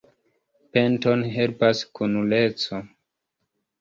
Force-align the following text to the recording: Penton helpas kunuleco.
Penton 0.77 1.21
helpas 1.35 1.85
kunuleco. 1.99 2.85